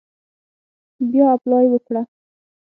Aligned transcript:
بیا 1.11 1.25
اپلای 1.35 1.65
وکړه. 1.69 2.01